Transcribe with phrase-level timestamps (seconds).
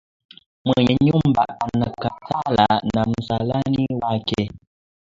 [0.65, 4.49] Mwenye nyumba anakatala na msalani wake